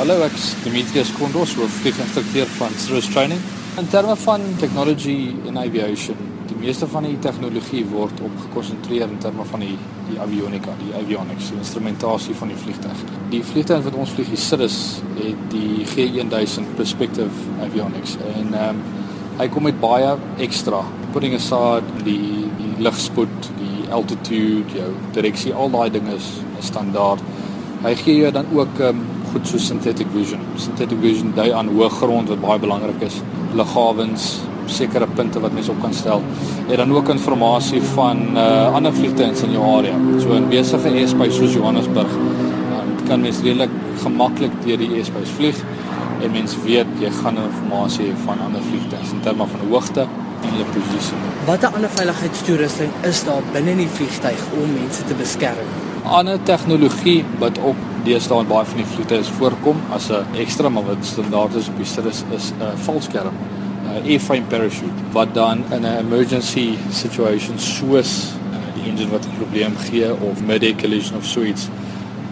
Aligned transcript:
Hallo, 0.00 0.14
ek 0.24 0.32
is 0.32 0.44
Demetrius 0.64 1.10
Kondos, 1.12 1.50
hoof 1.60 1.74
vlieginstrukteur 1.82 2.46
van 2.56 2.72
Cirrus 2.80 3.10
Training. 3.12 3.40
In 3.76 3.88
terme 3.92 4.14
van 4.16 4.40
technology 4.56 5.34
in 5.44 5.58
aviation, 5.60 6.16
die 6.48 6.56
meeste 6.56 6.88
van 6.88 7.04
die 7.04 7.18
tegnologie 7.20 7.82
word 7.90 8.22
op 8.24 8.38
gekonsentreer 8.46 9.04
in 9.12 9.20
terme 9.20 9.44
van 9.50 9.60
die 9.60 9.74
die 10.06 10.16
avionika, 10.24 10.72
die 10.80 10.94
avionics, 10.96 11.50
die 11.52 11.60
instrumentasie 11.60 12.38
van 12.38 12.48
die 12.48 12.56
vliegtuig. 12.62 13.04
Die 13.34 13.42
vliegtuig 13.50 13.84
wat 13.90 14.00
ons 14.06 14.16
vlieg, 14.16 14.32
die 14.32 14.40
Cirrus, 14.40 14.78
het 15.18 15.44
die 15.52 15.84
G1000 15.92 16.72
Perspective 16.80 17.60
Avionics 17.68 18.16
en 18.30 18.56
ehm 18.56 18.80
um, 18.80 18.82
hy 19.36 19.52
kom 19.52 19.68
met 19.68 19.84
baie 19.84 20.16
ekstra. 20.48 20.80
Putting 21.12 21.36
aside 21.36 22.00
die 22.08 22.48
die 22.56 22.72
lugspoed, 22.88 23.52
die 23.60 23.84
altitude, 23.92 24.80
jou 24.80 24.90
direksie, 25.12 25.52
al 25.52 25.76
daai 25.76 25.90
dinge 25.92 26.16
is 26.16 26.34
standaard. 26.72 27.20
Hy 27.84 27.98
gee 28.00 28.22
jou 28.24 28.36
dan 28.40 28.48
ook 28.56 28.80
ehm 28.80 29.04
um, 29.04 29.08
goed 29.32 29.46
so 29.46 29.58
synthetic 29.58 30.06
vision. 30.14 30.40
Synthetic 30.56 30.98
vision 31.02 31.32
dui 31.36 31.50
aan 31.52 31.70
hoë 31.70 31.90
grond 32.00 32.30
wat 32.32 32.40
baie 32.42 32.62
belangrik 32.62 33.02
is. 33.06 33.20
Lughawens, 33.58 34.30
sekere 34.70 35.06
punte 35.16 35.42
wat 35.42 35.54
mense 35.54 35.70
op 35.72 35.80
kan 35.82 35.94
stel. 35.94 36.22
En 36.68 36.76
dan 36.76 36.94
ook 36.94 37.08
inligting 37.08 37.82
van 37.94 38.36
uh 38.36 38.74
ander 38.74 38.94
vliegtuie 38.94 39.32
in 39.46 39.52
jou 39.58 39.66
area. 39.78 39.98
So 40.22 40.32
in 40.38 40.48
besige 40.48 40.92
airspace 41.02 41.36
soos 41.38 41.54
Johannesburg, 41.58 42.16
dan 42.70 43.06
kan 43.08 43.20
mens 43.20 43.42
redelik 43.42 43.70
gemaklik 44.02 44.54
deur 44.64 44.78
die 44.78 44.90
airspace 44.96 45.34
vlieg 45.38 45.64
en 46.20 46.30
mens 46.30 46.56
weet 46.64 46.88
jy 47.00 47.10
gaan 47.22 47.38
inligting 47.40 48.12
van 48.24 48.40
ander 48.46 48.62
vliegtuie 48.62 49.12
in 49.12 49.20
terme 49.26 49.46
van 49.52 49.68
hoogte 49.70 50.06
en 50.40 50.48
hulle 50.54 50.66
posisie. 50.74 51.20
Watter 51.46 51.74
ander 51.76 51.92
veiligheidstoerusting 51.96 52.90
is 53.08 53.24
daar 53.24 53.42
binne 53.52 53.74
in 53.76 53.84
die 53.84 53.92
vliegtuig 53.98 54.42
om 54.56 54.74
mense 54.74 55.04
te 55.08 55.16
beskerm? 55.18 55.70
Ander 56.04 56.42
tegnologie 56.48 57.24
wat 57.38 57.58
ook 57.58 57.88
deesdae 58.04 58.44
baie 58.48 58.66
van 58.66 58.80
die 58.80 58.88
vliegtuie 58.92 59.36
voorkom 59.38 59.80
as 59.96 60.10
'n 60.10 60.36
ekstra 60.42 60.68
maar 60.68 60.86
wat 60.86 61.04
standaard 61.04 61.54
is 61.54 61.68
op 61.68 61.76
die 61.76 61.86
Cirrus 61.86 62.24
is 62.36 62.52
'n 62.52 62.76
valskerm, 62.86 63.34
'n 63.84 64.06
airframe 64.06 64.46
parachute 64.48 65.00
wat 65.12 65.34
dan 65.34 65.64
in 65.70 65.82
'n 65.82 65.98
emergency 65.98 66.76
situation 66.90 67.58
soos 67.58 68.32
uh, 68.52 68.58
die 68.74 68.90
engine 68.90 69.10
wat 69.10 69.24
'n 69.26 69.36
probleem 69.38 69.76
gee 69.76 70.12
of 70.12 70.42
mid-air 70.42 70.74
collision 70.76 71.16
of 71.16 71.24
so 71.24 71.42
iets 71.42 71.68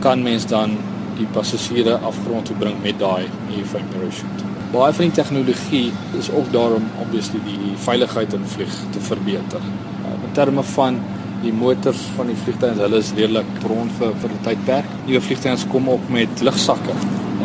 kan 0.00 0.22
mens 0.22 0.47
dan 0.47 0.77
die 1.16 1.27
passasiere 1.33 1.98
afgrond 1.98 2.44
toe 2.44 2.56
bring 2.56 2.82
met 2.82 2.98
daai 2.98 3.27
airframe 3.56 3.88
parachute. 3.92 4.44
Baie 4.72 4.92
van 4.92 5.05
die 5.05 5.14
tegnologie 5.14 5.92
is 6.19 6.30
ook 6.30 6.53
daarom 6.53 6.84
obviously 7.00 7.41
die 7.44 7.72
veiligheid 7.77 8.32
in 8.32 8.44
vlieg 8.44 8.75
te 8.91 9.00
verbeter. 9.00 9.60
Uh, 9.60 10.27
in 10.27 10.32
terme 10.32 10.62
van 10.62 11.00
die 11.42 11.53
motors 11.55 12.00
van 12.17 12.31
die 12.31 12.36
vliegtuie, 12.36 12.75
hulle 12.83 13.00
is 13.03 13.12
redelik 13.17 13.50
rond 13.70 13.92
vir 13.98 14.14
vir 14.22 14.34
die 14.34 14.42
tydperk. 14.47 14.94
Nuwe 15.06 15.22
vliegtuie 15.22 15.56
kom 15.72 15.89
op 15.92 16.11
met 16.11 16.42
lugsakke 16.42 16.94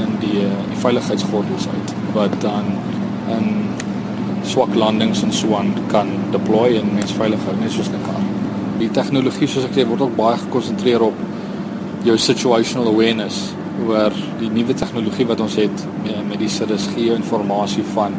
in 0.02 0.16
die 0.23 0.41
uh, 0.41 0.52
die 0.72 0.80
veiligheidsgordels 0.81 1.67
uit 1.69 1.94
wat 2.16 2.33
dan 2.41 2.71
in 3.33 3.49
swak 4.49 4.73
landings 4.75 5.23
en 5.23 5.31
so 5.33 5.55
aan 5.55 5.71
kan 5.91 6.09
deploy 6.33 6.73
en 6.80 6.94
mens 6.97 7.14
veilig 7.16 7.45
hou 7.47 7.55
net 7.59 7.71
soos 7.71 7.89
'n 7.89 8.02
kar. 8.08 8.21
Die 8.80 8.89
tegnologie 8.89 9.47
soos 9.47 9.66
ek 9.66 9.77
sê 9.77 9.88
word 9.88 10.02
ook 10.02 10.16
baie 10.16 10.38
gekonsentreer 10.38 11.02
op 11.02 11.19
jou 12.03 12.17
situational 12.17 12.88
awareness 12.91 13.53
oor 13.88 14.14
die 14.39 14.49
nuwe 14.49 14.73
tegnologie 14.73 15.25
wat 15.25 15.39
ons 15.39 15.55
het 15.55 15.86
met, 16.03 16.19
met 16.30 16.39
die 16.39 16.49
Cirrus 16.49 16.88
gee 16.95 17.14
inligting 17.16 17.86
van 17.94 18.14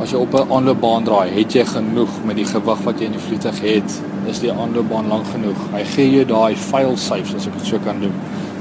as 0.00 0.12
jy 0.12 0.18
op 0.18 0.34
'n 0.34 0.52
aanloopbaan 0.52 1.04
draai, 1.04 1.30
het 1.30 1.52
jy 1.52 1.64
genoeg 1.64 2.24
met 2.24 2.36
die 2.36 2.44
gewig 2.44 2.80
wat 2.84 2.98
jy 3.00 3.06
in 3.06 3.12
die 3.12 3.26
vliegtuig 3.26 3.60
het 3.60 4.00
is 4.28 4.40
die 4.42 4.52
aanloopbaan 4.52 5.08
lank 5.08 5.26
genoeg. 5.32 5.58
Hy 5.72 5.82
gee 5.94 6.10
jou 6.12 6.24
daai 6.28 6.56
file 6.56 6.96
safes 6.96 7.34
as 7.34 7.48
ek 7.50 7.58
dit 7.58 7.72
so 7.72 7.80
kan 7.84 8.00
doen. 8.02 8.14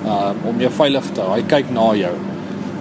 Uh 0.05 0.31
om 0.49 0.59
jou 0.63 0.71
veilig 0.79 1.11
te 1.13 1.21
hou. 1.21 1.35
Hy 1.35 1.43
kyk 1.53 1.71
na 1.75 1.91
jou. 1.99 2.13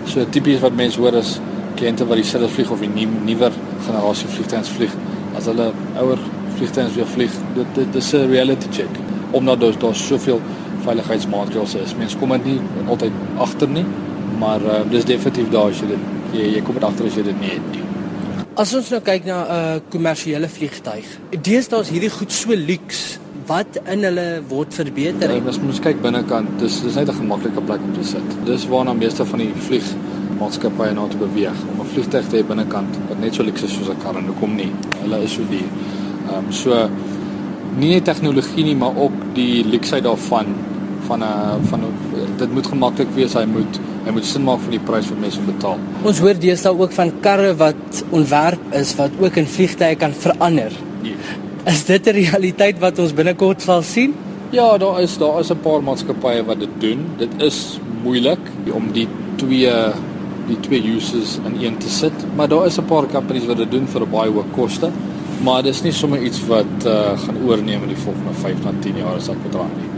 So 0.06 0.24
tipies 0.36 0.62
wat 0.64 0.76
mense 0.78 1.00
hoor 1.00 1.18
is 1.18 1.36
kliënte 1.76 2.06
wat 2.08 2.20
die 2.20 2.26
Cirrus 2.26 2.54
vlieg 2.56 2.70
of 2.72 2.82
die 2.84 3.08
nuwer 3.28 3.54
generasie 3.86 4.30
vliegtuie 4.32 4.74
vlieg. 4.76 4.94
As 5.36 5.48
hulle 5.50 5.70
ouer 6.00 6.22
vliegtuie 6.56 6.92
weer 6.96 7.10
vlieg, 7.16 7.40
dit 7.56 7.74
dit 7.80 7.98
is 8.02 8.12
'n 8.14 8.30
reality 8.30 8.69
check. 8.70 9.02
Omdat 9.32 9.60
daar 9.60 9.78
daar 9.78 9.94
soveel 9.94 10.41
veiligheidsmaatreëls 10.84 11.75
is. 11.75 11.96
Mense 11.98 12.19
kom 12.19 12.30
dit 12.30 12.44
nie 12.44 12.60
altyd 12.88 13.12
agter 13.38 13.69
nie, 13.69 13.84
maar 14.38 14.60
uh, 14.60 14.80
dis 14.91 15.04
definitief 15.04 15.50
daar 15.50 15.70
as 15.70 15.80
jy 15.80 15.86
dit 15.86 15.98
jy, 16.32 16.54
jy 16.56 16.62
kom 16.62 16.75
dit 16.75 16.84
agter 16.84 17.06
as 17.06 17.14
jy 17.14 17.22
dit 17.22 17.41
nie 17.41 17.50
het 17.50 17.69
nie. 17.72 17.82
As 18.56 18.71
ons 18.72 18.87
nou 18.89 19.03
kyk 19.05 19.27
na 19.28 19.39
'n 19.44 19.49
uh, 19.53 19.81
kommersiële 19.93 20.49
vliegtyg, 20.49 21.05
deesdae 21.44 21.83
is 21.84 21.91
hierdie 21.93 22.09
goed 22.09 22.33
so 22.33 22.56
luks 22.56 23.19
wat 23.50 23.77
in 23.93 24.05
hulle 24.09 24.41
word 24.49 24.72
verbeter. 24.72 25.28
Ja, 25.28 25.43
as 25.50 25.59
mens 25.61 25.81
kyk 25.84 26.00
binnekant, 26.00 26.55
dis 26.62 26.78
dis 26.81 26.97
net 26.97 27.11
'n 27.11 27.19
gemaklike 27.19 27.61
plek 27.61 27.84
om 27.84 27.93
te 27.93 28.05
sit. 28.12 28.28
Dis 28.47 28.65
waarna 28.67 28.94
meeste 28.94 29.27
van 29.27 29.39
die 29.44 29.53
vliegmaatskappye 29.67 30.94
nou 30.94 31.05
te 31.09 31.21
beweeg 31.21 31.59
om 31.69 31.84
'n 31.84 31.91
vliegtyg 31.93 32.28
te 32.31 32.37
hê 32.39 32.47
binnekant 32.49 32.97
wat 33.09 33.21
net 33.21 33.34
so 33.34 33.43
luks 33.43 33.62
is 33.62 33.75
soos 33.77 33.91
'n 33.91 34.00
kar 34.03 34.17
en 34.17 34.27
hoekom 34.27 34.56
nie? 34.56 34.73
Hulle 35.03 35.23
is 35.23 35.33
so 35.33 35.43
duur. 35.50 35.69
Ehm 36.33 36.47
um, 36.47 36.53
so 36.53 36.88
nie 37.77 37.91
net 37.93 38.05
tegnologie 38.05 38.65
nie, 38.65 38.77
maar 38.77 38.97
ook 38.97 39.34
die 39.34 39.65
luksheid 39.65 40.05
daarvan 40.05 40.47
van 41.06 41.21
'n 41.21 41.22
uh, 41.22 41.55
van 41.71 41.81
'n 41.81 42.37
dit 42.37 42.53
moet 42.53 42.67
gemaklik 42.67 43.11
wees, 43.15 43.34
hy 43.34 43.44
moet 43.44 43.81
hy 44.05 44.12
moet 44.12 44.25
sin 44.25 44.44
maak 44.44 44.61
vir 44.61 44.71
die 44.71 44.84
prys 44.91 45.09
wat 45.11 45.19
mense 45.21 45.41
betaal. 45.47 45.78
Ons 46.03 46.19
hoor 46.19 46.39
deesdae 46.39 46.78
ook 46.78 46.93
van 46.93 47.12
karre 47.21 47.55
wat 47.56 48.05
ontwerp 48.11 48.61
is 48.72 48.94
wat 48.97 49.11
ook 49.21 49.37
in 49.37 49.47
vliegtye 49.47 49.97
kan 49.97 50.12
verander. 50.12 50.72
Nee. 51.03 51.15
Is 51.67 51.84
dit 51.84 52.06
'n 52.06 52.15
realiteit 52.15 52.78
wat 52.78 52.99
ons 52.99 53.12
binnekort 53.12 53.62
sal 53.62 53.83
sien? 53.83 54.15
Ja, 54.50 54.78
daar 54.78 55.00
is 55.03 55.19
daar 55.19 55.41
is 55.41 55.50
'n 55.50 55.61
paar 55.62 55.83
maatskappye 55.83 56.44
wat 56.44 56.61
dit 56.61 56.75
doen. 56.78 57.06
Dit 57.19 57.31
is 57.38 57.81
moeilik 58.03 58.38
om 58.73 58.93
die 58.93 59.09
twee 59.37 59.71
die 60.47 60.61
twee 60.61 60.83
uses 60.94 61.38
in 61.44 61.65
een 61.65 61.77
te 61.77 61.88
sit, 61.88 62.12
maar 62.37 62.49
daar 62.49 62.67
is 62.67 62.78
'n 62.78 62.84
paar 62.84 63.06
companies 63.06 63.47
wat 63.47 63.56
dit 63.56 63.71
doen 63.71 63.87
vir 63.87 64.00
'n 64.03 64.11
baie 64.11 64.31
hoë 64.31 64.44
koste. 64.55 64.91
Maar 65.43 65.62
dis 65.62 65.83
nie 65.83 65.93
sommer 65.93 66.23
iets 66.23 66.47
wat 66.47 66.87
uh, 66.87 67.19
gaan 67.19 67.37
oorneem 67.47 67.83
in 67.83 67.88
die 67.88 67.97
volgende 67.97 68.33
5 68.33 68.55
tot 68.62 68.83
10 68.83 68.97
jaar 68.97 69.15
as 69.15 69.28
ek 69.28 69.43
betrag 69.43 69.69
nie. 69.77 69.95